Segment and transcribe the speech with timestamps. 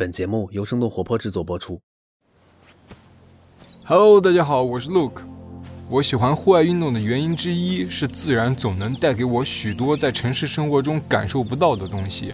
[0.00, 1.78] 本节目由生动活泼制作播出。
[3.84, 5.20] Hello，大家好，我是 Luke。
[5.90, 12.32] 我喜欢户外运动的原因之一是，自然总能带给我许多在城市生活中感受不到的东西。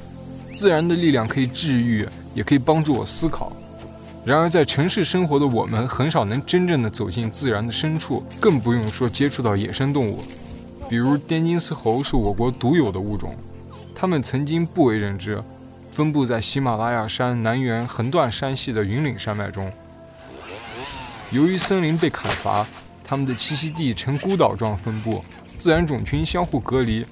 [0.55, 2.07] 自然的力量可以治愈，
[2.37, 3.51] 也可以帮助我思考。
[4.25, 10.21] 然而，在城市生活的我们，很少能真正的走进自然的深处，更不用说接触到野生动物。
[10.89, 13.35] 比如，滇金丝猴是我国独有的物种，
[13.93, 15.43] 它们曾经不为人知，
[15.97, 19.73] 分布在喜马拉雅山南缘横断山系的云岭山脉中。
[21.31, 22.67] 由于森林被砍伐，
[23.03, 25.25] 它们的栖息地呈孤岛状分布，
[25.57, 27.07] 自然种群相互隔离，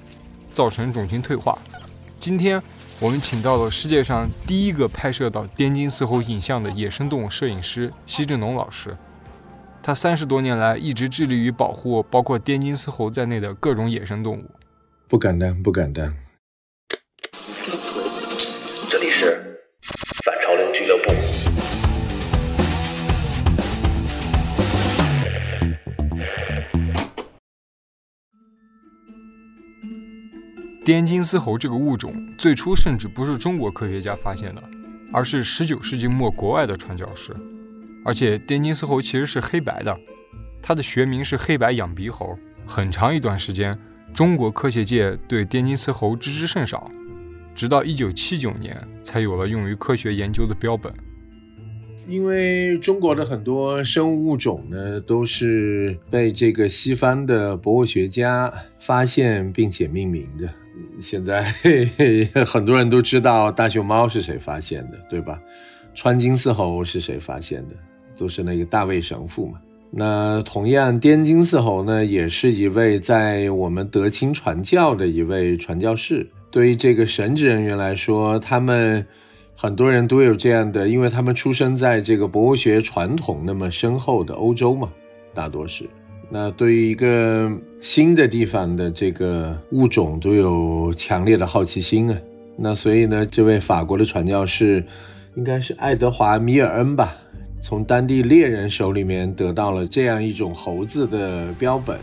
[0.51, 1.57] 造成种群退化。
[2.19, 2.61] 今天，
[2.99, 8.95] 我们请到了世界上第一个拍摄到滇金丝猴影像的野生动物摄影师奚志农老师。
[9.81, 14.51] 他三十多年来一直致力于保护包括滇金丝猴在内的各种野生动物。
[15.07, 16.13] 不敢当，不敢当。
[30.85, 34.61] 滇金丝猴这个物种最初甚至不是中国科学家发现的，
[35.11, 37.35] 而是19世纪末国外的传教士。
[38.05, 39.97] 而且滇金丝猴其实是黑白的，
[40.61, 42.37] 它的学名是黑白仰鼻猴。
[42.67, 43.75] 很长一段时间，
[44.13, 46.91] 中国科学界对滇金丝猴知之甚少，
[47.55, 50.93] 直到1979年才有了用于科学研究的标本。
[52.07, 60.47] 因为中国的很多生物物种呢，都是被这个西方的博物学家发现并且命名的。
[60.99, 65.39] 现在嘿 嘿很多人都知道大熊猫是谁发现的，对吧？
[65.93, 67.75] 川金丝猴是谁发现的？
[68.17, 69.59] 都是那个大卫神父嘛。
[69.91, 76.29] 那同样，滇金丝猴呢，也是一位在我们德清传教的一位传教士。
[76.51, 79.05] 对于这个神职人员来说，他们
[79.55, 84.91] 很多人都有这样的，因为他们出生在这个博物学传统那么深厚的欧洲嘛，
[85.33, 85.89] 大多是。
[86.29, 92.17] 那对于一个新的地方的这个物种，都有强烈的好奇心啊。
[92.57, 94.83] 那所以呢，这位法国的传教士，
[95.35, 97.15] 应该是爱德华·米尔恩吧，
[97.61, 101.99] 从当地猎人手里面得到了这样一种猴子的标本，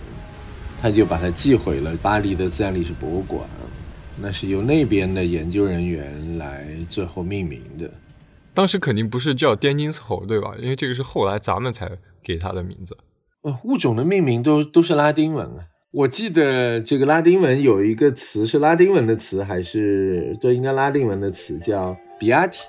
[0.81, 3.45] 他就把它寄回了巴黎的自然历史博物馆。
[4.21, 7.91] 那是由那边的研究人员来最后命名的。
[8.55, 10.55] 当时肯定不是叫滇金丝猴，对吧？
[10.61, 11.91] 因为这个是后来咱们才
[12.23, 12.97] 给它的名字。
[13.43, 15.67] 呃，物种的命名都都是拉丁文啊。
[15.91, 22.61] 我记得这个拉丁文有一个词是拉丁文的词，还是对，应该拉丁文的词叫 “beati”，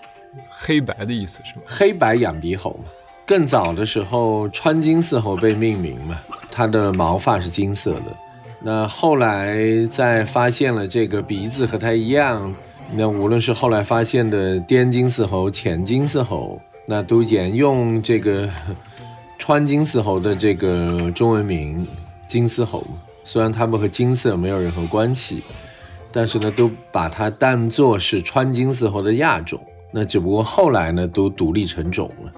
[0.50, 1.62] 黑白的意思是吗？
[1.68, 2.86] 黑白仰鼻猴嘛。
[3.24, 6.20] 更早的时候，川金丝猴被命名嘛，
[6.52, 8.18] 它的毛发是金色的。
[8.60, 12.52] 那后来在发现了这个鼻子和它一样，
[12.94, 18.50] 那无论是后来发现的滇金丝猴、浅金丝猴，那都沿用这个。
[19.38, 21.86] 川金丝猴的这个中文名
[22.28, 22.86] 金丝猴，
[23.24, 25.44] 虽然它们和金色没有任何关系，
[26.12, 29.60] 但是呢，都把它当作是川金丝猴的亚种。
[29.92, 32.32] 那只不过后来呢，都独立成种了。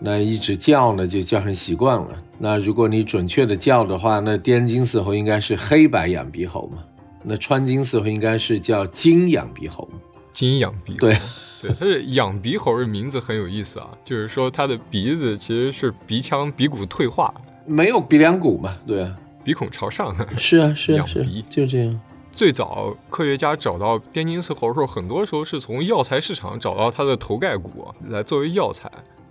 [0.00, 2.08] 那一直叫呢，就叫成习惯了。
[2.38, 6.78] 那如果你准确的叫的话，那滇金丝猴应该是黑白仰鼻猴嘛？
[7.22, 9.88] 那川金丝猴应该是叫金仰鼻猴。
[10.32, 11.16] 金仰鼻对。
[11.60, 17.32] 对，它是养鼻猴的名字很有意思啊，就是说它的鼻子其实是鼻腔鼻骨退化，
[17.66, 18.78] 没有鼻梁骨嘛？
[18.86, 20.16] 对啊，鼻孔朝上。
[20.38, 22.00] 是啊，是啊，是啊就这样。
[22.32, 28.90] 最早科学家找到滇金丝猴的时候，很多时候是从药材市场找到它的头盖骨来作为药材。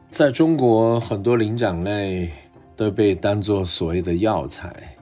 [0.10, 2.30] 在中国，很多灵长类
[2.76, 4.96] 都被当作所谓的药材。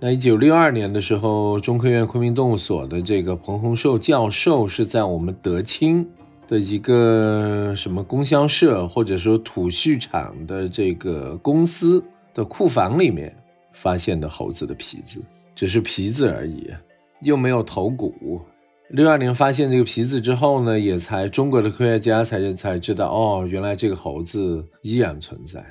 [0.00, 6.08] 那一九六二年的时候，中科院昆明动物所的这个彭洪寿教授是在我们德清。
[6.46, 12.02] 的一个什么供销社或者说土畜场的这个公司
[12.32, 13.34] 的库房里面
[13.72, 15.20] 发现的猴子的皮子，
[15.54, 16.70] 只是皮子而已，
[17.22, 18.40] 又没有头骨。
[18.90, 25.64] 六二年发现这个皮子之后呢，也才中国的科学家才才知道，哦，原来这个猴子依然存在。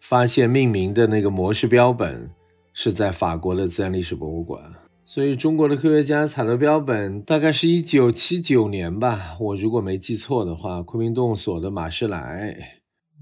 [0.00, 2.30] 发现命名的那个模式标本
[2.72, 4.62] 是在法国的自然历史博物馆。
[5.04, 9.36] 所以，中国的科学家采了标本，大概是一九七九年吧。
[9.40, 12.80] 我如果没记错的话，昆明动物所的马士来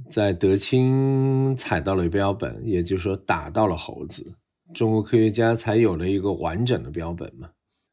[0.09, 4.35] 在德清采到了标本，也就是说打到了猴子。
[4.75, 7.49] 中国科学家才有了一个完整的标本嘛。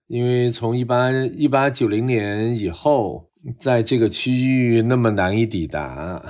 [0.07, 6.21] 因为从一八一八九零年以后，在这个区域那么难以抵达，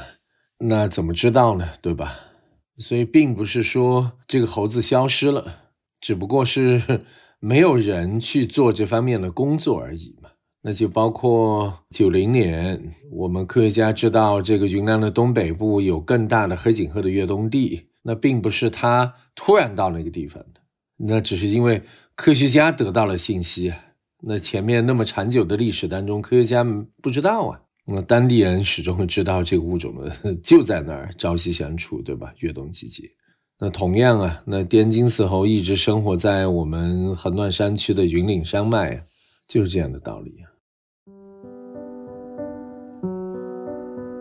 [0.59, 1.71] 那怎么知道呢？
[1.81, 2.19] 对吧？
[2.77, 7.01] 所以，并不是说这个猴子消失了，只不过是。
[7.39, 10.29] 没有人去做这方面的工作而已嘛，
[10.63, 20.61] 那就包括九零年，我们科学家知道这个云南的东北部有更大的黑颈鹤的越冬地，那并不是它突然到那个地方的，
[20.97, 21.83] 那只是因为
[22.15, 23.73] 科学家得到了信息。
[24.23, 26.63] 那前面那么长久的历史当中，科学家
[27.03, 32.33] 不知道啊，那当地人始终会知道这个物种的 就在那儿朝夕相处，对吧？
[32.39, 33.03] 越冬季节。
[33.59, 39.01] 那同样啊，那滇金丝猴一直生活在我们横断山区的云岭山脉，
[39.47, 40.45] 就是这样的道理啊。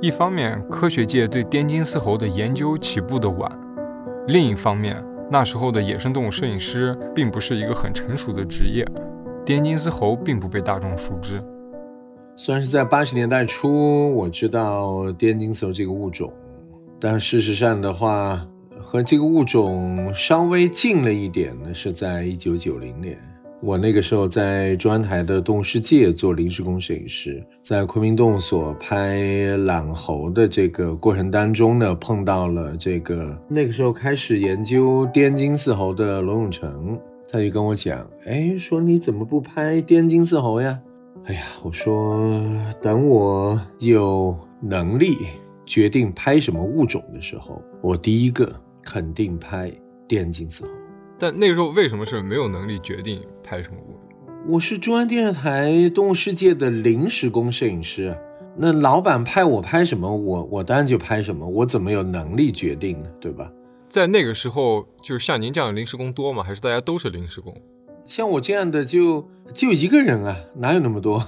[0.00, 3.46] 一方面，科学界对滇金丝猴的研究起步的晚；
[4.26, 8.86] 另一方面，那时候的野生动物摄影师并不是一个很成熟的职业，
[9.44, 11.44] 滇金丝猴并不被大众熟知。
[12.36, 16.32] 虽然是在八十年代初，我知道滇金丝猴这个物种，
[16.98, 18.48] 但事实上的话。
[18.80, 23.18] 和这个物种稍微近了一点呢，是在一九九零年。
[23.62, 37.00] 我那个时候在中央台的动物世界做临时工摄影师，在昆明动物所拍懒猴的这个过程当中呢，碰到了这个那个时候开始研究滇金丝猴的罗永成，
[37.32, 40.78] 他就跟我讲：“哎，说你怎么不拍滇金丝猴呀？”
[41.24, 42.46] 哎呀，我说
[42.82, 45.16] 等我有能力
[45.64, 48.54] 决定拍什么物种的时候，我第一个。
[48.86, 49.72] 肯定拍
[50.06, 50.70] 电竞丝猴，
[51.18, 53.76] 但那个时候为什么是没有能力决定拍什么？
[54.46, 58.16] 我是中央电视台动物世界的临时工摄影师，
[58.56, 63.08] 那老板派我拍什么，我我当然就拍什么，我怎么有能力决定呢？
[63.20, 63.50] 对吧？
[63.88, 66.44] 在那个时候，就是像您这样的临时工多吗？
[66.44, 67.52] 还是大家都是临时工？
[68.04, 71.26] 像我这样的就就一个人啊，哪有那么多？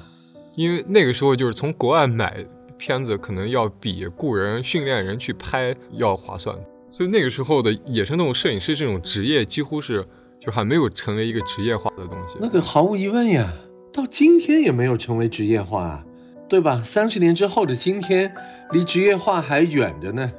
[0.55, 2.47] 因为那个时候就是从国外买
[2.77, 6.57] 片子，可能要比雇人训练人去拍要划算。
[6.91, 10.05] 所以那个时候的野生动物摄影师这种职业几乎是
[10.41, 12.39] 就还没有成为一个职业化的东西。
[12.41, 13.53] 那个毫无疑问呀，
[13.93, 16.05] 到今天也没有成为职业化，
[16.49, 16.83] 对吧？
[16.83, 18.35] 三十年之后的今天，
[18.73, 20.33] 离职业化还远着呢。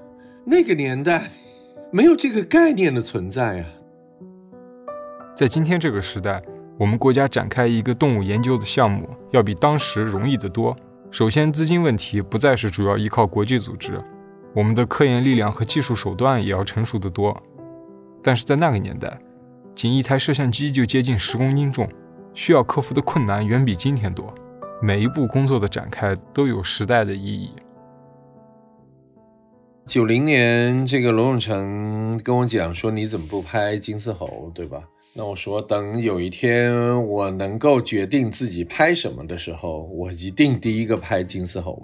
[0.46, 1.30] 那个年代
[1.92, 3.66] 没有这个概念的存在呀。
[5.36, 6.42] 在今天这个时代，
[6.80, 10.76] 我们国家展开一个动物研究的项目，要比当时容易得多。
[11.12, 14.02] 首先，资金问题不再是主要依靠国际组织。
[14.56, 17.40] 我们的科研力量和技术手段也要成熟得多，
[18.24, 19.20] 但是在那个年代，
[19.76, 21.88] 仅一台摄像机就接近十公斤重，
[22.34, 24.34] 需要克服的困难远比今天多。
[24.82, 27.52] 每一步工作的展开都有时代的意义。
[29.86, 34.82] 九零年，这个罗永成跟我讲说：“你怎么不拍金丝猴，对吧？”
[35.16, 41.82] 那我说：“等有一天我能够决定自己拍什么的时候，我一定第一个拍金丝猴。”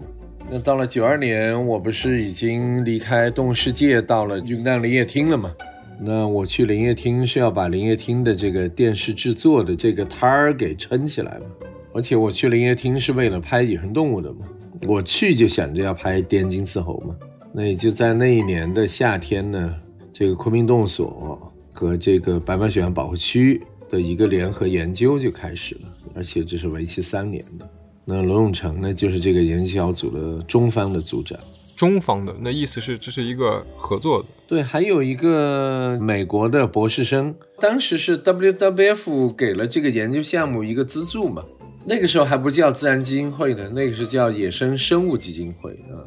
[0.47, 5.51] 那到了九二年，我不是已经离开动物世界，到了云南林业厅了吗？
[5.99, 11.45] 那我去林业厅是要把林业厅的这个电视制作的这个摊儿给撑起来嘛。
[11.93, 14.45] 而且我去林业厅是为了拍野生动物的嘛。
[14.85, 17.15] 我去就想着要拍滇金丝猴嘛。
[17.53, 19.75] 那也就在那一年的夏天呢，
[20.13, 25.81] 这个昆明动物所和这个白马雪羊保护区的一个联合研究就开始了，
[26.13, 27.67] 而且这是为期三年的。
[28.07, 31.37] 那罗永成呢，就是这个研究小组的中方的组长。
[31.75, 34.27] 中方的那意思是这是一个合作的。
[34.47, 41.43] 对，还有一个美国的博士生，当时是 WWF 给了这个研究项目一个资助嘛。
[41.83, 45.99] 那个时候还不叫自然基金会呢，那个是叫野生生物基金会啊。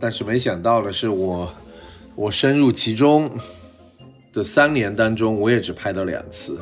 [0.00, 1.54] 但是没想到的是，我
[2.16, 3.30] 我深入其中
[4.32, 6.58] 的三年当中，我也只拍到两次。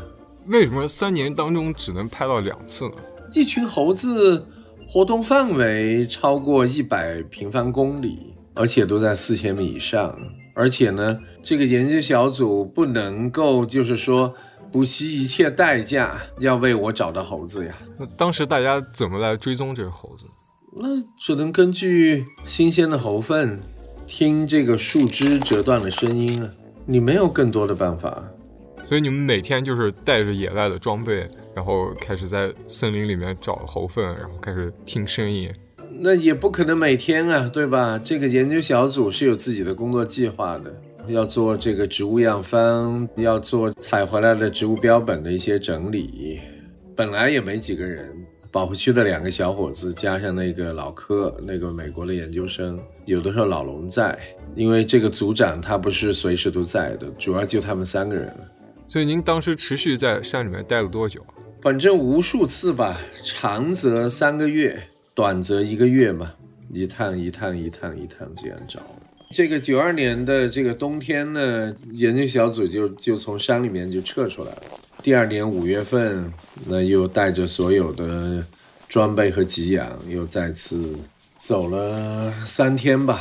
[0.49, 2.97] 为什么三年当中只能拍到两次呢？
[3.33, 4.45] 一群猴子。
[4.92, 10.14] 活动范围超过一百平方公里，而且都在四千米以上。
[10.52, 14.34] 而且呢，这个研究小组不能够就是说
[14.70, 17.75] 不惜一切代价要为我找到猴子呀。
[17.99, 20.26] 那当时大家怎么来追踪这个猴子？
[20.76, 23.58] 那只能根据新鲜的猴粪，
[24.06, 26.50] 听这个树枝折断的声音了。
[26.84, 28.22] 你没有更多的办法。
[28.92, 31.26] 所以你们每天就是带着野外的装备。
[31.54, 35.50] 然后开始在森林里面找猴粪，然后开始听声音。
[36.00, 37.99] 那也不可能每天啊，对吧？
[37.99, 40.70] 这个研究小组是有自己的工作计划的，
[41.08, 46.40] 要做这个植物样方，要做采回来的植物标本的一些整理。
[46.94, 48.14] 本来也没几个人，
[48.50, 54.18] 保护区的两个小伙子加上那个老柯，那个美国的研究生，有的时候老龙在，
[54.54, 58.30] 因为这个组长他不是随时都在的，主要就他们三个人。
[58.92, 61.25] 所以您当时持续在山里面待了多久？
[61.62, 64.82] 反正无数次吧，长则三个月，
[65.14, 66.30] 短则一个月嘛，
[66.70, 68.80] 一趟一趟一趟一趟这样找。
[69.30, 74.62] 这个九二年的这个冬天呢，研究小组就就从山里面就撤出来了。
[75.02, 76.30] 第二年五月份，
[76.66, 78.44] 那又带着所有的
[78.90, 80.99] 装备和给养，又再次
[81.40, 83.18] 走了三天吧，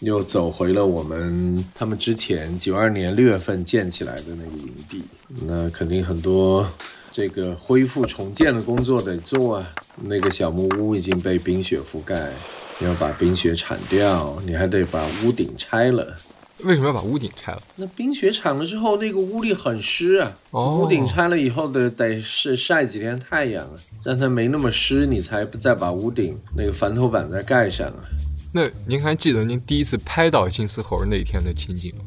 [0.00, 5.02] 又走回了我们他们之前九二年六月份建起来的那个营地。
[5.46, 6.66] 那肯定很多
[7.12, 9.74] 这个恢复重建的工作得做啊。
[10.02, 12.30] 那个小木屋已经被冰雪覆盖，
[12.78, 16.16] 你要把冰雪铲掉，你还得把屋顶拆了。
[16.64, 17.62] 为什么要把屋顶拆了？
[17.76, 20.36] 那冰雪铲了之后，那个屋里很湿啊。
[20.50, 28.04] 哦屋顶拆了以后得得是晒几天太阳啊，让它没那么湿，你才再把屋顶那个翻头板再盖上啊。
[28.52, 32.04] 那您还记得您第一次拍到金丝猴那天的情景吗？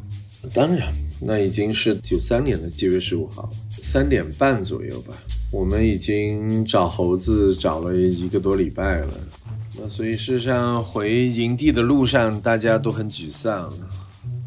[0.53, 5.13] 当然，那已经是九三年的九月十五号，三点半左右吧。
[5.53, 9.13] 我们已经找猴子找了一个多礼拜了。
[9.77, 13.71] 那所以事实上回营地的路上，大家都很沮丧。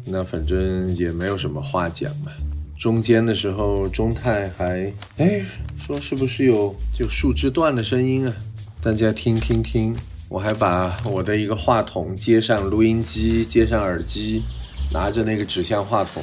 [0.05, 2.31] 那反正也没有什么话讲嘛。
[2.77, 5.41] 中间的时候，中泰还哎
[5.75, 8.35] 说是不是有就树枝断的声音啊？
[8.79, 9.95] 大家听听听。
[10.29, 14.43] 我还把我的一个话筒接上录音机，接上耳机，
[14.91, 16.21] 拿着那个指向话筒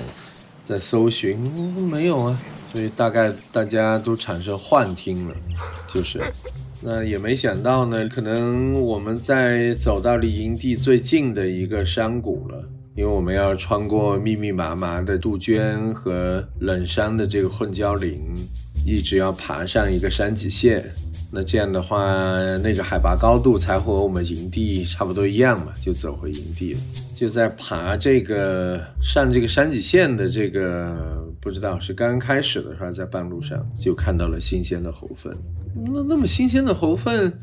[0.64, 1.38] 在搜寻，
[1.90, 2.38] 没有啊。
[2.68, 5.34] 所以大概大家都产生幻听了，
[5.88, 6.20] 就是。
[6.82, 12.62] 那也没想到呢，可能我们在走到离营地最近的一个山谷了，
[12.96, 18.20] 因为我们要穿过密密麻麻的杜鹃和冷杉的这个混交林，
[18.84, 20.84] 一直要爬上一个山脊线。
[21.34, 21.98] 那这样的话，
[22.62, 26.80] 那个海拔高度才和我们营地差不多一样嘛，就走回营地了。
[27.12, 30.96] 就在爬这个上这个山脊线的这个，
[31.40, 35.36] 不知道是刚开始的时候，在半路上就看到了新鲜的猴粪。
[35.92, 37.40] 那那么新鲜的猴粪，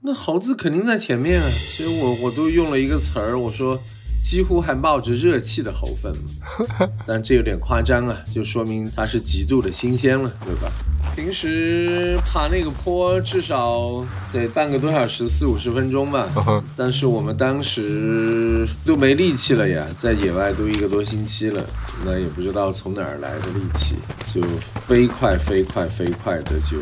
[0.00, 3.76] 那猴子肯定在前面啊，所以我我都用了一个词儿，我说
[4.22, 6.14] 几乎还冒着热气的猴粪，
[7.04, 10.70] 但这有点夸张啊，就说明它是极度的新鲜了，对吧？
[11.14, 16.28] 平时爬那个坡至少得半个多小时，四五十分钟吧。
[16.76, 21.64] 但是我们当时都没力气了呀，在野外都一个多星期了，
[22.04, 23.94] 那也不知道从哪儿来的力气，
[24.34, 24.42] 就
[24.86, 26.78] 飞快飞快飞快的就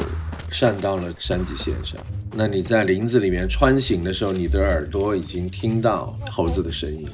[0.53, 1.99] 上到了山脊线上。
[2.35, 7.07] 那你在林子里面穿行的时候，你的耳朵已经听到猴子的声音，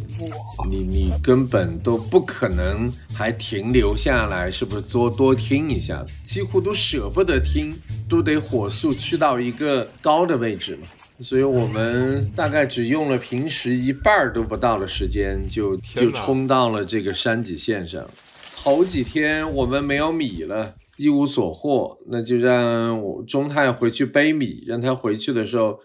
[0.69, 6.05] 你你根本都不可能还停留下来，是不是多多听一下？
[6.23, 7.75] 几乎都舍不得听，
[8.09, 10.87] 都得火速去到一个高的位置嘛。
[11.21, 18.09] 所以我们大概只用了平时一半都不到的时间，就就冲到了这个山脊线上。
[18.55, 25.79] 头几天我们没有米了，一无所获，那就让我中泰回去背米，让他回去的时候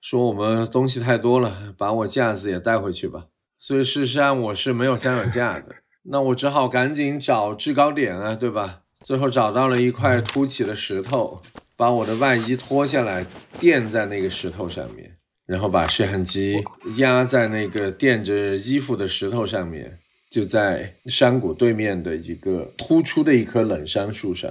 [0.00, 3.26] 说我们东西太多了，把我架子也带回去吧。
[3.58, 5.76] 所以事实上我是没有三脚架的，
[6.10, 8.82] 那我只好赶紧找制高点啊，对吧？
[9.04, 11.40] 最后找到了一块凸起的石头，
[11.76, 13.24] 把我的外衣脱下来
[13.60, 16.64] 垫在那个石头上面，然后把摄像机
[16.96, 19.98] 压在那个垫着衣服的石头上面。
[20.30, 24.50] 就在山谷对面的一个突出的一棵冷杉树上，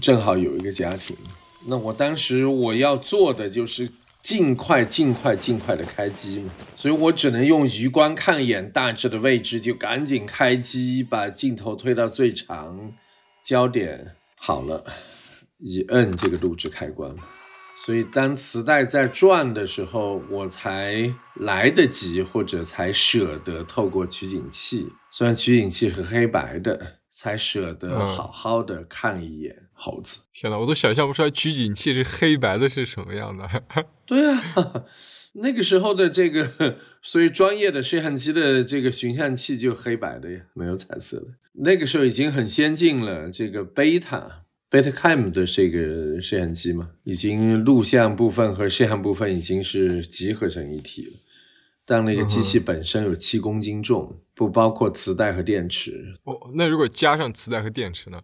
[0.00, 1.16] 正好有一个家庭。
[1.68, 3.90] 那我当时我要做的就是
[4.22, 12.92] 尽快、尽快、尽快的开机嘛，所以我只能用余光看一眼大致的位置，就赶紧开机，把镜头推到最长，
[13.44, 14.84] 焦点好了，
[15.58, 17.14] 一摁这个录制开关。
[17.78, 30.16] 所以当磁带在转的时候，我才来得及或者才舍得透过取景器，虽然取景器是黑白的，才舍得嗯好好的看一眼猴子。
[30.32, 33.46] 天哪，我都想象不出来取景器是黑白的是什么样的。
[34.06, 34.40] 对啊，
[35.34, 41.26] 那个时候的这个， 所以专业的摄像机的这个寻像器就黑白的呀，没有彩色的。
[41.58, 44.45] 那个时候已经很先进了，这个贝塔。
[44.76, 51.12] Betacam 的这个摄像机嘛，已经录像部分和摄像部分已经是集合成一体了。
[51.86, 58.20] 但那个机器本身有七公斤重，不包括磁带和电池，哦，那如果加上磁带和电池呢？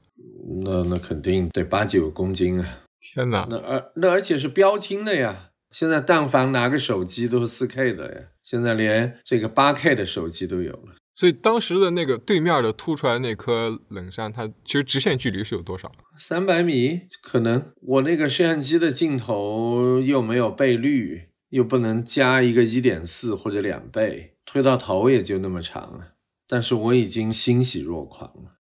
[0.65, 2.81] 那那肯定得八九公斤啊。
[3.01, 3.47] 天哪！
[3.49, 5.51] 那而那而且是标清的呀。
[5.71, 10.97] 现在但凡拿个手机都是四 K 的呀，现在连这个八 K 的手机都有了。
[11.15, 15.93] 所以当时的那个对面的凸出来那颗冷杉，它其实直线距离是有多少？
[16.17, 26.15] 三百米可能，我那个摄像机的镜头又没有倍率，又不能加一个一点四或者两倍，推到头也就那么长了。
[26.49, 28.59] 但是我已经欣喜若狂了。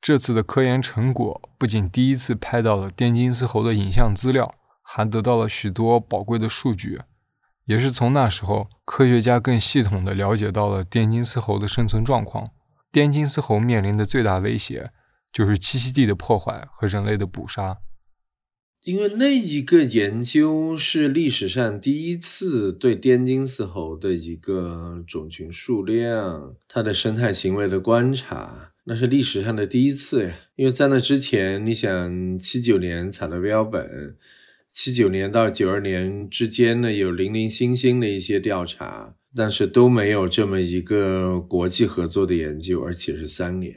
[0.00, 7.00] 这次的科研成果不仅第一次拍到了滇金丝猴的影像资料，还得到了许多宝贵的数据。
[7.66, 12.50] 也是从那时候，科学家更系统地了解到了滇金丝猴的生存状况。
[12.92, 14.90] 滇金丝猴面临的最大威胁
[15.32, 17.78] 就是栖息地的破坏和人类的捕杀。
[18.84, 30.34] 因为那一个研究是历史上第一次对滇金丝猴的一个种群数量、它的生态行为的观察，那是历史上的第一次呀。
[30.56, 34.16] 因为在那之前，你想七九年采的标本，
[34.74, 43.72] 七九年到九二年之间呢，有零零星星的一些调查，但是都没有这么一个国际合作的研究，而且是三年。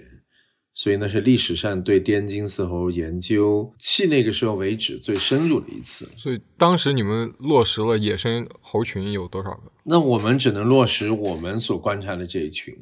[0.74, 6.10] 所以那是历史上对滇金丝猴研究，迄那个时候为止最深入的一次。
[6.18, 9.72] 所以当时你们落实了野生猴群有多少个？
[9.84, 12.75] 那我们只能落实我们所观察的这一群，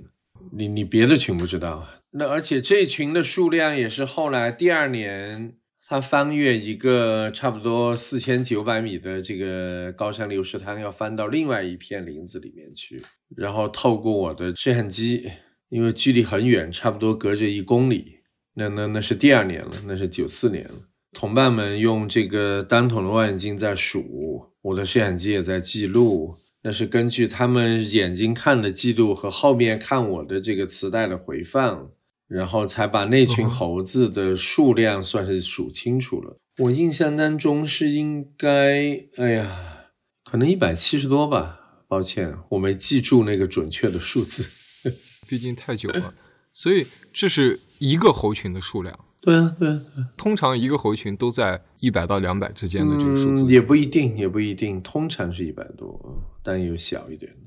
[0.54, 1.86] 你你别的群不知道。
[2.12, 5.56] 那而且这一群的数量也是后来第二年，
[5.88, 13.02] 它翻越一个差不多四千九百米的这个高山流石滩，要翻到另外一片林子里面去，
[13.36, 15.30] 然后透过我的摄像机。
[15.70, 18.20] 因为距离很远，差不多隔着一公里，
[18.54, 20.76] 那那那是第二年了，那是九四年了。
[21.12, 31.90] 同伴们用这个单筒的望远镜在数，我的摄像机也在记录，那是根据他们眼睛看的记录和后面看我的这个磁带的回放，
[32.28, 36.38] 然后才把那群猴子的数量算是数清楚了。
[36.58, 39.88] 我印象当中是应该，哎呀，
[40.24, 44.50] 可能一百七十多吧，抱歉，我没记住那个准确的数字。
[45.28, 46.14] 毕竟太久了，
[46.54, 48.98] 所以这是一个猴群的数量。
[49.20, 49.82] 对啊，对啊，
[50.16, 54.80] 通常一个猴群都在一百到两百之间的这个数字，也不一定，也不一定。
[54.82, 56.00] 通常是一百多，
[56.44, 57.40] 但有小一点的。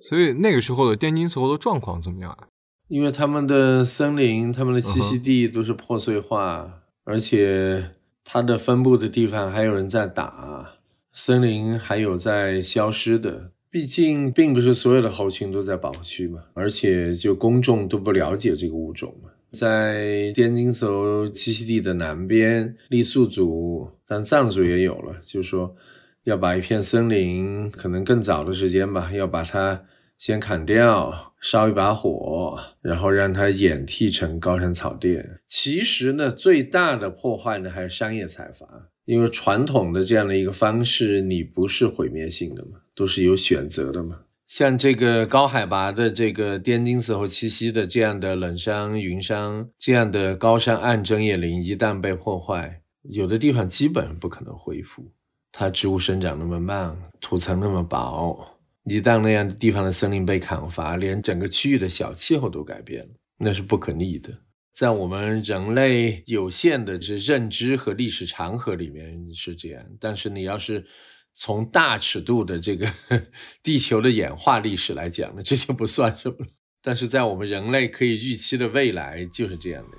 [0.00, 2.47] 所以那个时候的滇金丝猴的状况怎么样啊？
[2.88, 7.90] 因为他们的森林、他们的栖息地都是破碎化，而且
[8.24, 10.74] 它的分布的地方还有人在打，
[11.12, 13.52] 森林还有在消失的。
[13.70, 19.28] 毕竟，并不是所有的猴群都在保护区嘛，而且就公众都不了解这个物种嘛。
[19.50, 25.76] 在滇金丝猴栖息地的南边，傈僳族，但藏族也有了，就是说
[26.24, 29.82] 要把一片森林，可能更早的时间吧，要把它
[30.18, 35.38] 先砍掉，烧一把火，然后让它演替成高山草甸。
[35.46, 38.90] 其实呢，最大的破坏呢，还是商业采伐。
[39.04, 44.18] 因为传统的这样的一个方式，你不是毁灭性的嘛，都是有选择的嘛。
[44.46, 55.12] 像这个高海拔的这个滇金丝猴栖息的这样的冷杉、云杉这样的高山暗针叶林，一旦被破坏，有的地方基本不可能恢复。
[55.52, 58.57] 它植物生长那么慢，土层那么薄，
[58.88, 64.32] 一旦那样的地方的森林被砍伐，连整个区域的小气候都改变了，那是不可逆的。
[64.72, 70.86] 在我们人类有限的这认知和历史长河里面是这样，但是你要是
[71.34, 72.90] 从大尺度的这个
[73.62, 76.46] 地球的演化历史来讲呢， 这就不算什么了。
[76.80, 79.98] 但是在我们人类可以预期的未来就是这样的。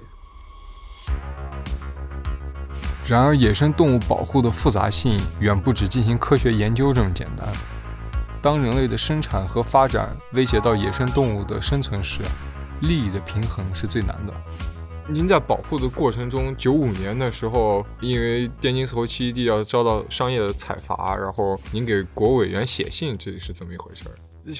[3.07, 7.78] 然而，野生动物保护的复杂性远不止进行科学研究这么简单。
[8.41, 12.23] 当人类的生产和发展威胁到野生动物的生存时，
[12.81, 14.33] 利益的平衡是最难的。
[15.09, 24.05] 您在保护的过程中，九五年的时候，因为滇金丝猴栖息地要遭到商业的采伐，然后您给国委员写信，这是怎么一回事？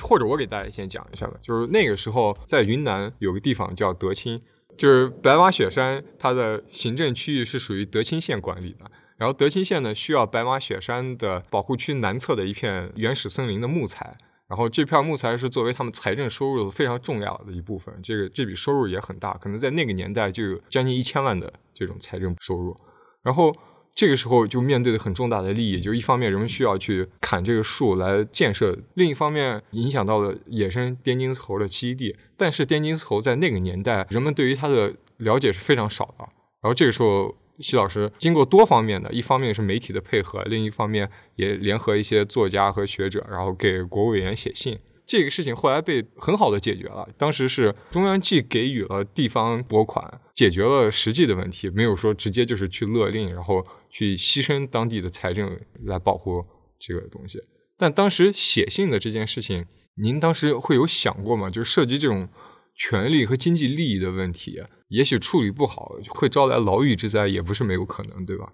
[0.01, 1.33] 或者我给大家先讲一下吧。
[1.41, 4.41] 就是那个时候，在云南有个地方叫德清，
[4.75, 8.91] 就是白马雪山，它的行政区域是属于德清县管理的。
[9.19, 14.17] 然后德清县呢，需要白马雪山的保护区南侧的一片原始森林的木材。
[14.47, 22.75] 然后这片木材是作为他们财政收入非常重要的一部分，这个这笔收入也很大，可能在那个年代就有将近一千万的这种财政收入。
[23.21, 23.53] 然后
[23.93, 32.15] 这个时候就面对的很重大的利益，就一方面人们需要去砍这个树来建设，另一方面影响到了野生滇金丝猴的栖息地。
[32.37, 36.25] 但是滇金丝猴在那个年代，人们对于它的了解是非常少的。
[36.61, 37.35] 然后这个时候。
[37.61, 44.79] 徐老师经过多方面的，一方面是媒体的配合，另一方面也联合一些作家和学者，然后给国务委员写信。
[45.05, 47.09] 这个事情后来被很好的解决了。
[47.17, 56.45] 当时是中央既给予了地方拨款，解决了实际的问题，没有说直接就是去勒令，然后去牺牲当地的财政来保护
[56.79, 57.41] 这个东西。
[57.75, 61.49] 但当时写信的这件事情，您当时会有想过吗？
[61.49, 62.29] 就是涉及这种
[62.75, 64.61] 权利和经济利益的问题。
[64.89, 68.53] 也许处理不好会招来牢狱之灾，也不是没有可能，对吧？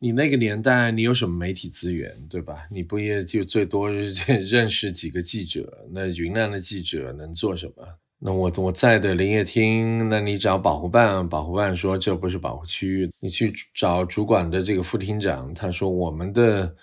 [0.00, 2.66] 你那个年代，你有什么媒体资源，对吧？
[2.70, 5.86] 你不也就最多 认识几个记者？
[5.92, 7.84] 那云南的记者能做什么？
[8.22, 16.74] 那我我在的林业厅，那你找保护办，保护办说这不是保护区，你去找主管的这个副厅长，他说我们的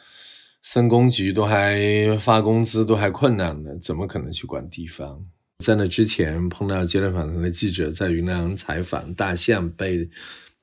[0.63, 5.25] 森工局都还发工资都还困难呢，怎么可能去管地方？
[5.63, 10.07] 在那之前碰到接来访谈的记者在云南采访大象被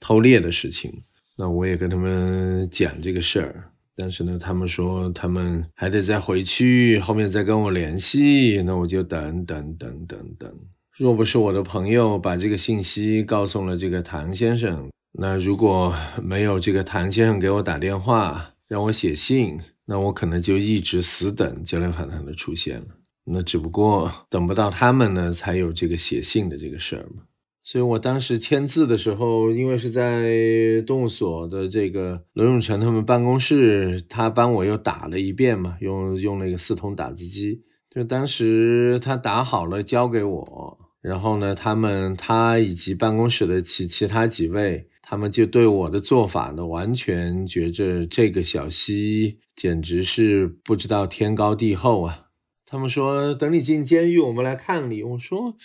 [0.00, 0.92] 偷猎的事情，
[1.36, 8.62] 那我也跟他们讲这个事儿，但是呢，他们说他们还得再回去，后面再跟我联系。
[8.64, 10.52] 那我就等等等等等。
[10.96, 22.86] 若不是我的朋友把这个信息告诉了这个唐先生，那如果没有这个唐先生给我打电话让我写信，那我可能就一直死等焦连访谈的出现了。
[23.24, 27.22] 那只不过等不到他们呢，才有这个写信的这个事儿嘛。
[27.62, 37.62] 所以我当时签字的时候，因为是在动物所的这个罗永成他们办公室，他帮我又打了一遍嘛，用用那个四通打字机。
[37.88, 52.23] 就当时他打好了交给我，然后呢，他们他以及办公室的其其他几位，他们就对我的做法呢，完全觉着这个小西简直是不知道天高地厚啊。
[52.66, 55.02] 他们说等你进监狱，我们来看你。
[55.02, 55.56] 我说。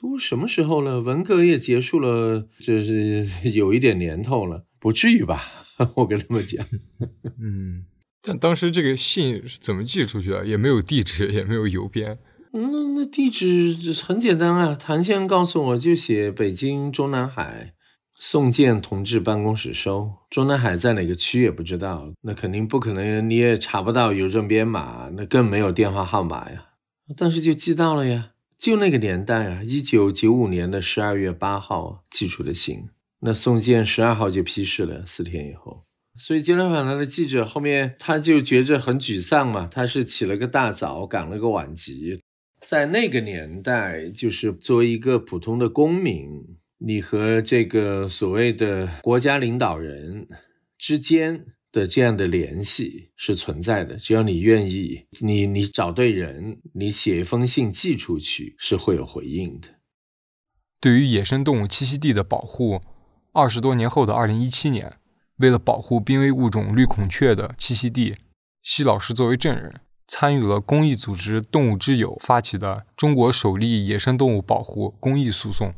[0.00, 1.00] 都什么时候了？
[1.00, 3.24] 文革也结束了，这是
[3.54, 5.40] 有一点年头了，不至于吧？
[5.94, 6.66] 我跟他们讲。
[7.40, 7.86] 嗯，
[8.20, 10.42] 但当时这个信是怎么寄出去啊？
[10.44, 12.18] 也没有地址，也没有邮编。
[12.50, 17.72] 那那地址很简单啊，谭先生告诉我就写北京中南海
[18.18, 20.12] 宋建同志办公室收。
[20.30, 26.70] 中南海在哪个区也不知道，那肯定不可能，你也查不到邮政编码，那更没有电话号码呀。
[27.16, 28.30] 但是就寄到了呀。
[28.56, 32.88] 就那个年代啊，一九九五年的十二月八号寄出的信，
[33.20, 35.82] 那宋建十二号就批示了，四天以后。
[36.16, 42.20] 所以《今天访谈》的记者后面他就觉着很沮丧嘛，他是起了个大早，赶了个晚集。
[42.60, 50.28] 在那个年代，就是作为一个普通的公民，你和这个所谓的国家领导人
[50.78, 51.46] 之间。
[51.74, 59.66] 的这样的联系是存在的，只要你愿意，你你找对人，你写一封信寄出去是会有回应的。
[60.78, 62.80] 对于野生动物栖息地的保护，
[63.32, 64.98] 二十多年后的二零一七年，
[65.38, 68.18] 为了保护濒危物种绿孔雀的栖息地，
[68.62, 75.74] 奚老师作为证人，参与了公益组织“动物之友”发起的中国首例野生动物保护公益诉讼。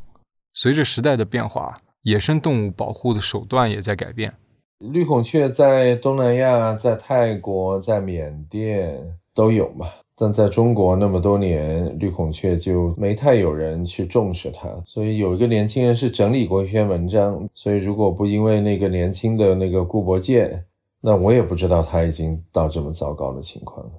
[0.58, 4.32] 随着时代的变化，野生动物保护的手段也在改变。
[4.78, 8.98] 绿孔雀在东南亚、在泰国、在缅甸
[9.34, 14.66] 都有嘛，但在中国那么多年，绿孔雀就没太有人去重视它。
[14.86, 20.64] 所以有一个年轻人是整理过一篇文章，所以如果不因为那个年轻的那个顾伯健，
[21.02, 23.92] 那我也不知道他已经到这么糟糕的情况了。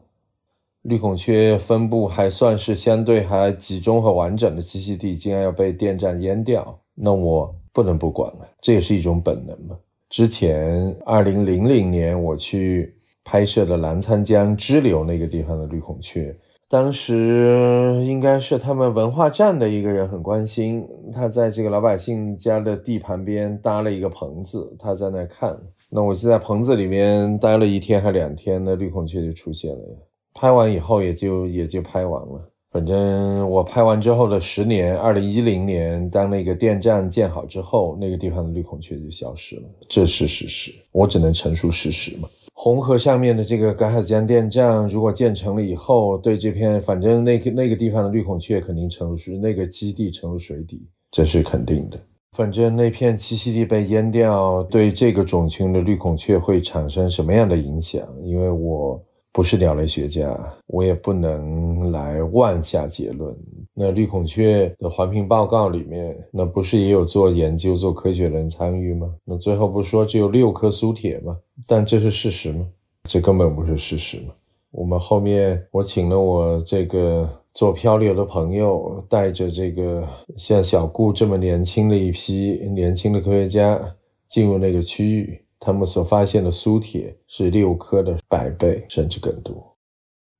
[0.87, 9.77] 绿孔雀分布还算是相对还集中和完整的栖息地，竟然要被电站淹掉，那我不能不管啊，这也是一种本能嘛。
[10.09, 12.95] 之前，二零零零年我去
[13.25, 16.33] 拍摄的澜沧江支流那个地方的绿孔雀，
[16.69, 25.59] 当时应该是他们文化站的一个人很关心，他在这个老百姓家的地旁边搭了一个棚子，他在那看。
[25.89, 30.06] 那我就在棚子里面待了一天还两天，那绿孔雀就出现了。
[30.39, 32.51] 拍完以后也就也就拍完了。
[32.69, 42.29] 反正我拍完之后的十年，二零一零年，当那个电站建好之后，那个地方的绿孔雀就消失了，这是事实，我只能陈述事实嘛。
[42.53, 51.97] 红河上面的这个赶海江电站如果建成了以后，对这片反正那个那个地方的绿孔雀肯定沉入，那个基地沉入水底，这是肯定的。
[52.35, 58.05] 反正那片栖息地被淹掉，对这个种群的绿孔雀会产生什么样的影响？
[58.23, 59.01] 因为我。
[59.37, 63.31] 不是鸟类学家，我也不能来妄下结论。
[63.71, 69.13] 那绿孔雀的环评报告里面，那不是也有做研究、做科学人参与吗？
[69.23, 71.37] 那最后不说只有六颗苏铁吗？
[71.67, 72.65] 但这是事实吗？
[73.03, 74.33] 这根本不是事实嘛。
[74.71, 80.03] 我们后面我请了我这个做漂流的朋友，带着这个
[80.35, 83.79] 像小顾这么年轻的一批年轻的科学家
[84.27, 85.39] 进入那个区域。
[85.59, 89.75] 他们所发现的苏铁是六颗的百倍，甚至更多。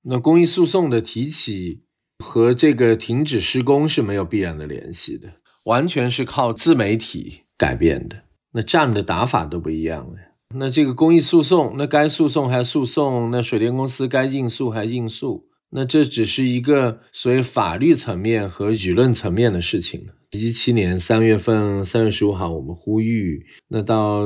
[0.03, 1.83] 那公益诉讼的提起
[2.23, 5.29] 和这个停止施工是没有必然的联系的，
[5.65, 8.23] 完全是靠自媒体改变的。
[8.53, 10.13] 那仗的打法都不一样了。
[10.55, 20.13] 那这个公益诉讼，那该诉讼还诉讼，那水电公司该应诉还应诉，那这只是一个所谓法律层面和舆论层面的事情了。
[20.31, 24.21] 一七年三月份，三月十五号，我们呼吁，那到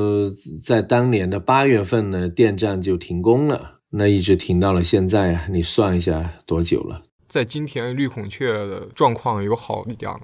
[0.63, 7.03] 在当年的八月份呢，电站就停工了，那一直停到了现在啊，你算一下多久了？
[7.27, 10.21] 在今天，绿孔雀的状况有好一点吗？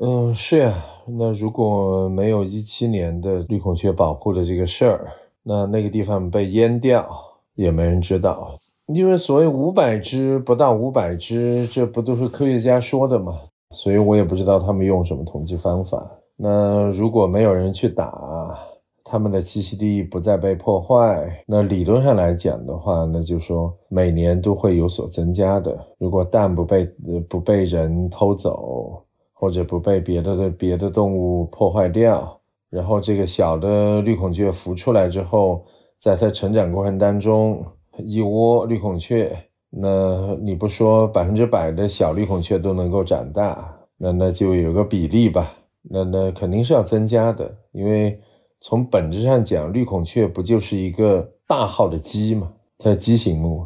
[0.00, 0.74] 嗯，是呀。
[1.18, 5.12] 那如果没有一七年的绿孔雀保护的这个事儿，
[5.42, 7.08] 那那个地方被淹掉，
[7.56, 8.58] 也没人知道。
[8.94, 13.32] 因为所谓五百只，不到五百只，这不都是科学家说的吗？
[13.76, 16.10] 所以我也不知道他们用什么统计方法。
[16.34, 18.58] 那如果没有人去打，
[19.04, 21.44] 他们的栖息地不再被破坏。
[21.46, 25.78] 那理论上来讲的话，那就说每年都会有所增加的。
[25.98, 26.84] 如果蛋不被
[27.28, 29.02] 不被人偷走，
[29.34, 35.62] 或者不被别的的别的动物破坏掉，然后这个小的绿孔雀孵出来之后，
[36.00, 37.64] 在它成长过程当中，
[37.98, 39.36] 一窝绿孔雀，
[39.78, 45.52] 那你不说百分之百的小绿孔雀都能够长大，那那就有个比例吧。
[45.82, 48.18] 那那肯定是要增加的，因为
[48.60, 52.52] 从本质上讲，绿孔雀不就是一个大号的鸡嘛？
[52.78, 53.64] 它鸡形目，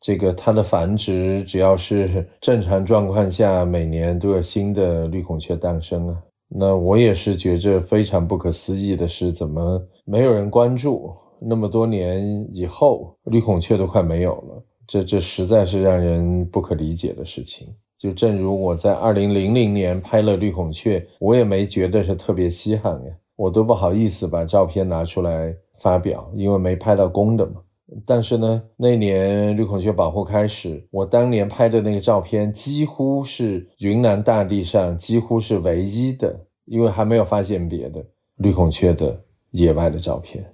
[0.00, 6.22] 这个它的繁殖只要是正常状况下，每年都有新的绿孔雀诞生啊。
[6.48, 11.10] 那我也是觉着非常不可思议的是，怎么没有人关注？
[11.40, 17.74] 那么多年以后，绿孔雀都快没有了，这这实在是让人不可理解的事情。
[17.96, 27.62] 就正如我在二零零零年拍了绿孔雀，我也没觉得是特别稀罕呀，我都不好意思把照片拿出来发表，因为没拍到公的嘛。
[28.04, 38.04] 但是呢，那年绿孔雀保护开始，我当年拍的那个照片，几乎是云南大地上几乎是唯一的，因为还没有发现别的
[38.36, 39.18] 绿孔雀的
[39.52, 40.44] 野外的照片。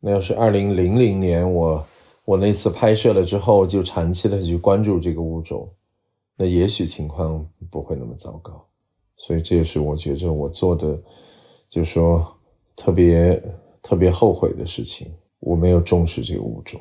[0.00, 1.82] 那要是二零零零年，我
[2.26, 5.72] 我那次拍摄了之后，就长期的去关注这个物种。
[6.36, 8.66] 那也许情况不会那么糟糕，
[9.16, 10.98] 所以这也是我觉着我做的，
[11.68, 12.26] 就说
[12.74, 13.40] 特别
[13.80, 16.80] 特别后悔的事情，我没有重视这个物种。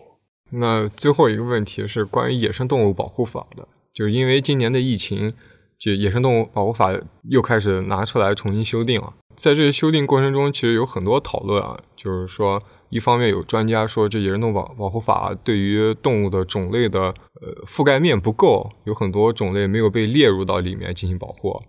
[0.50, 5.32] 那最后一个问题是关于野生动物保护法的，就是因为今年的疫情，
[5.78, 6.92] 就野生动物保护法
[7.30, 9.14] 又开始拿出来重新修订了。
[9.36, 12.64] 在这个修订过程中，其实有很多讨论啊，就是说。
[12.90, 17.02] 一方面有专家说，这野生动物保保护法对于动物的种类的
[17.42, 21.60] 呃覆盖面不够，有很多种类没有被列入到里面进行保护。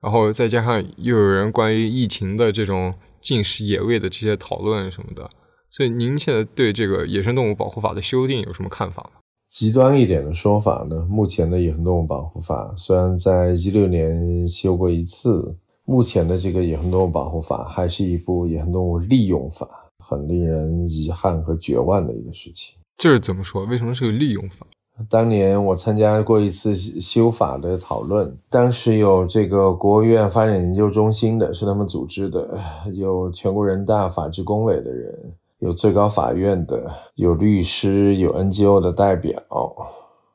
[0.00, 5.30] 然后再加上又有人关于疫情的这种禁食野味的这些讨论什么的，
[5.70, 9.08] 所以您现在对这个野生动物保护法的修订有什么看法？
[9.46, 19.68] 极端一点的说法呢，目前的野生动物保护法虽然在一六年修过一次，目前的这个野生动物保护法还是一部野生动物利用法。
[20.02, 22.76] 很令人遗憾和绝望的一个事情。
[22.98, 23.64] 这是怎么说？
[23.64, 24.66] 为什么是个利用法？
[25.08, 32.46] 当年我参加过一次修法的讨论，当时有这个国务院发展研究中心的，是他们组织的；
[32.92, 39.42] 有全国人大法制工委的人，有最高法院的，有律师，有 NGO 的代表。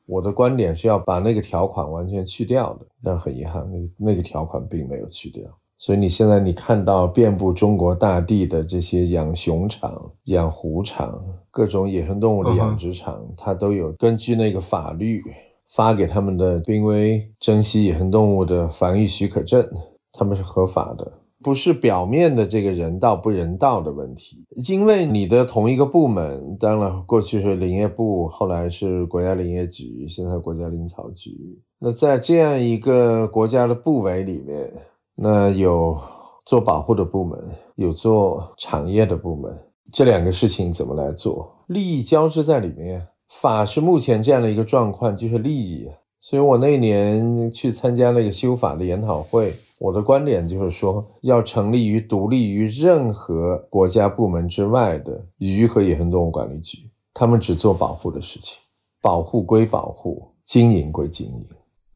[0.06, 5.44] 我的观点是要把那个条款完全去掉的，但很遗憾，那个那个条款并没有去掉。
[5.80, 15.22] 所以你现在你看到遍布中国大地的这些养熊场、养狐场、各种野生动物的养殖场，它都有根据那个法律
[15.68, 19.64] 发给他们的濒危珍稀野生动物的防疫许可证，
[20.12, 21.12] 他们是合法的，
[21.44, 24.44] 不是表面的这个人道不人道的问题。
[24.68, 31.30] 因为你的同一个部门，当然过去是林业部，后来是国家林业局，现在国家林草局。
[31.78, 34.72] 那在这样一个国家的部委里面。
[35.20, 35.98] 那有
[36.46, 37.36] 做保护的部门，
[37.74, 39.52] 有做产业的部门，
[39.92, 41.52] 这两个事情怎么来做？
[41.66, 43.04] 利益交织在里面。
[43.28, 45.88] 法是目前这样的一个状况，就是利益。
[46.20, 56.78] 所以我那年去参加那个修法的研讨会，我的观点就是说，要成立于独立于任何国家部门之外的鱼和野生动物管理局，
[57.12, 58.56] 他们只做保护的事情，
[59.02, 61.46] 保护归保护，经营归经营。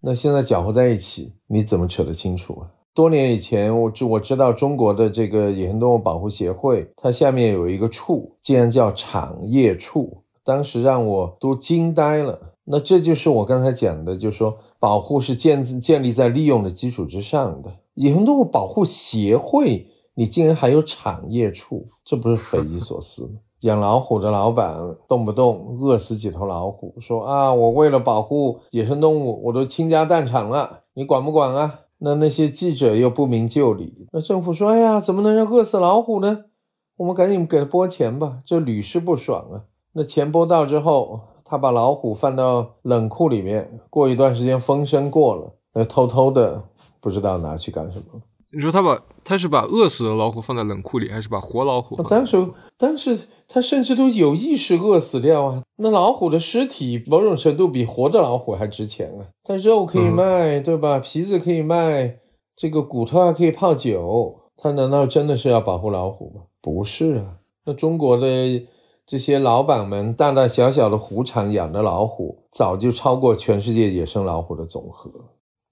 [0.00, 2.68] 那现在搅和在一起，你怎么扯得清楚啊？
[2.94, 12.38] 多年以前，我知我知道中国的这个野生动物保护协会，它下面有一个处，竟然叫产业处，当时让我都惊呆了。
[12.64, 17.72] 那这就是我刚才讲的，就是说保护是建建立在利用的基础之上的。
[17.94, 23.38] 野生动物保护协会，你竟然还有产业处，这不是匪夷所思吗？
[23.60, 24.76] 养老虎的老板
[25.08, 31.78] 动不动饿死几头老虎，说啊，我为了保护野生动物，我都倾家荡产了，你管不管啊？
[32.04, 36.46] 那那些记者又不明就里，那政府说：“哎呀，怎么能让饿死老虎呢？
[36.96, 39.62] 我们赶紧给他拨钱吧。”这屡试不爽啊！
[39.92, 46.64] 那钱拨到之后，他把老虎放到冷库里面，过一段时间风声过了，那偷偷的
[47.00, 48.20] 不知道拿去干什么。
[48.54, 51.96] 你说他把他是把饿死的老虎放在冷库里，还是把活老虎？
[52.02, 55.62] 当时，但是他甚至都有意识饿死掉啊！
[55.76, 59.24] 那老虎的尸体某种程度比活的老虎还值钱啊！
[59.42, 60.98] 它肉可以卖，对吧？
[60.98, 62.18] 皮子可以卖，
[62.54, 64.40] 这个骨头还可以泡酒。
[64.56, 66.42] 他难道真的是要保护老虎吗？
[66.60, 67.36] 不是啊！
[67.64, 68.26] 那中国的
[69.06, 75.10] 这些老板们大大小小的虎场养的老虎，早就超过全世界野生老虎的总和。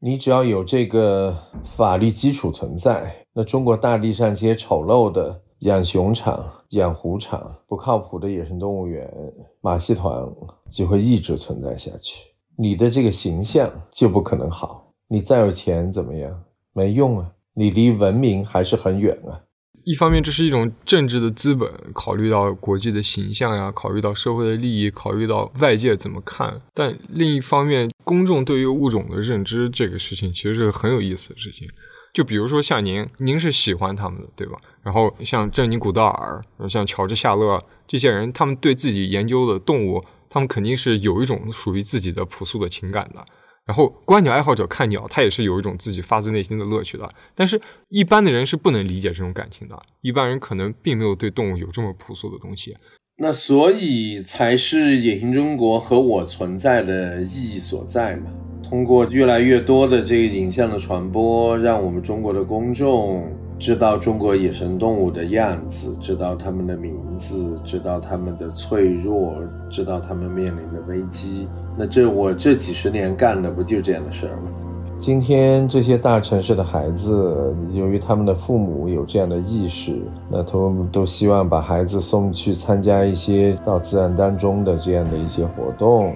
[0.02, 9.12] 你只要有这个法律基础存在，那中国大地上这些丑陋的、养熊场、养虎场，不靠谱的野生动物园、
[9.60, 10.26] 马戏团
[10.70, 12.30] 就会一直存在下去。
[12.56, 16.44] 你的这个形象就不可能好，你再有钱怎么样？
[16.72, 19.36] 没用啊，你离文明还是很远啊。
[19.84, 26.60] 一方面，这是一种政治的资本，考虑到国际的形象呀，考虑到社会的利益，考虑到外界怎么看。
[26.74, 31.68] 但另一方面，公众对于物种的认知这个事情，其实是很有意思的事情。
[32.12, 34.58] 就比如说像您，您是喜欢他们的，对吧？
[34.82, 43.24] 然后像珍妮古道尔，像乔治夏勒这些人，他们对自己研究的动物，他们肯定是有一种属于自己的朴素的情感的。
[43.70, 47.08] 然后观鸟爱好者看鸟，他也是有一种自己发自内心的乐趣的。
[47.36, 49.80] 但是，一般的人是不能理解这种感情的。
[50.00, 52.76] 一般人可能并没有对动物有这么朴素的东西。
[53.18, 58.32] 那所以才是野行中国和我存在的意义所在嘛。
[58.60, 63.24] 通过越来越多的这个影像的传播，让我们中国的公众
[63.60, 69.34] 知道中国野生动物的样子，知道它们的名字，知道它们的脆弱，
[69.68, 71.46] 知道它们面临的危机。
[71.76, 74.50] 那这我这几十年干的不就这样的事儿吗？
[74.98, 86.14] 今天这些大城市的孩子，由于他们的父母有这样的意识，那他们都希望把孩子送去参加一些到自然当中的这样的一些活动。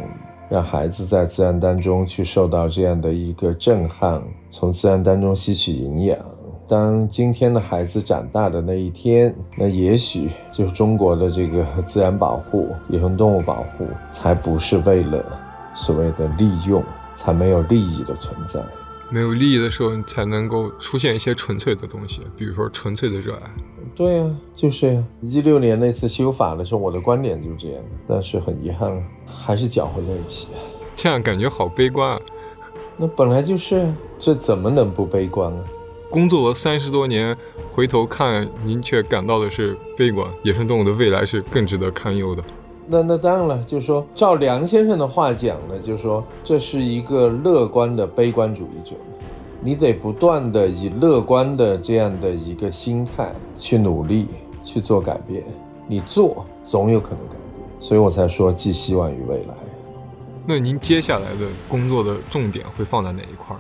[0.51, 6.19] 让孩子在自然当中去受到这样的一个震撼，从自然当中吸取营养。
[6.67, 15.23] 当今天的孩子长大的那一天，那也许就中国的这个自然保护、野生动物保护，才不是为了
[15.75, 16.83] 所谓的利用，
[17.17, 18.63] 才没有利益的存在。
[19.11, 23.51] 没有利益的时候，你才能够出现一些纯粹的东西，比如说纯粹的热爱。
[23.95, 27.83] 对呀，就是呀一六年那次修法的时候，我的观点就是这样。
[28.07, 30.49] 但是很遗憾，还是搅和在一起。
[30.97, 32.21] 这样感觉好悲观啊！
[32.97, 35.61] 那本来就是，这怎么能不悲观啊？
[36.15, 37.37] 工作了三十多年，
[37.73, 40.25] 回头看，您却感到的是悲观。
[40.45, 42.45] 野生动物的未来是更值得堪忧的。
[42.87, 48.95] 那那当然了，就是说，照梁先生的话讲呢，就是说，这是一个乐观的悲观主义者。
[49.61, 54.29] 你得不断的以乐观的这样的一个心态去努力
[54.63, 55.43] 去做改变，
[55.89, 59.55] 你做总有可能改变，所以我才说寄希望于未来。
[60.47, 63.57] 那您接下来的工作的重点会放在哪一块？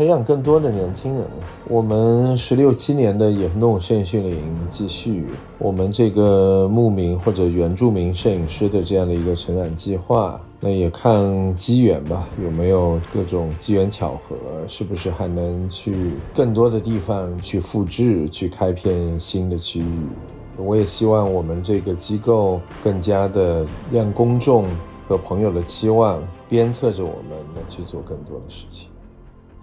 [0.00, 1.26] 培养更多的年轻人。
[1.68, 5.26] 我们十六七年的野生动物摄影训练营继续，
[5.58, 10.40] 我们这个牧民或者原住民摄影师的这样的一个成长计划。
[10.58, 14.36] 那也看机缘吧，有没有各种机缘巧合，
[14.66, 20.08] 是不是还能去更多的地方去复制，去开片新的区域？
[20.56, 24.64] 我也希望我们这个机构更加的让公众
[25.06, 28.88] 和朋友的期望鞭策着我们，能去做更多的事情。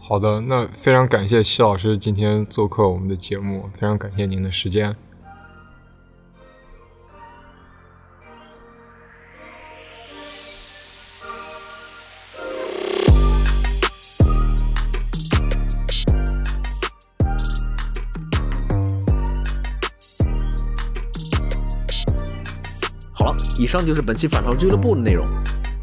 [0.10, 4.96] 好的，那非常感谢齐老师今天做客我们的节目，非常感谢您的时间。
[23.12, 25.26] 好了以上就是本期反潮俱乐部的内容。